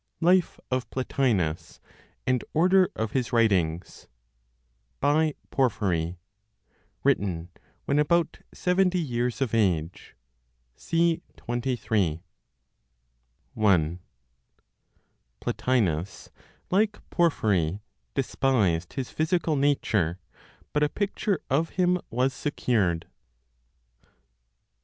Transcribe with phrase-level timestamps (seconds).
[0.19, 1.79] 7 Life of Plotinos
[2.25, 4.07] And Order of his Writings
[4.99, 6.17] By PORPHYRY.
[7.03, 7.49] (Written
[7.85, 10.15] when about 70 years of age,
[10.75, 12.23] see 23.)
[13.55, 13.99] I.
[15.39, 16.31] PLOTINOS,
[16.71, 17.79] LIKE PORPHYRY,
[18.15, 20.17] DESPISED HIS PHYSICAL NATURE,
[20.73, 23.05] BUT A PICTURE OF HIM WAS SECURED.